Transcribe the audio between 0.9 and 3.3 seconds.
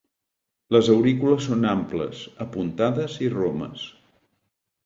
aurícules són amples, apuntades